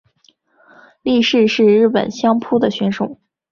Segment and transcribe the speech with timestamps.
[1.03, 3.19] 力士是日本相扑的选手。